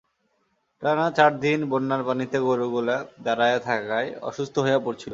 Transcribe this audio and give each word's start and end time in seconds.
টানা 0.83 1.07
চার 1.17 1.31
দিন 1.39 1.59
বন্যার 1.71 2.01
পানিতে 2.03 2.37
গরুগুল্যা 2.47 2.97
দাঁড়ায়া 3.23 3.59
থাকায় 3.67 4.09
অসুস্থ 4.21 4.55
হয়া 4.59 4.79
পড়ছিল। 4.85 5.09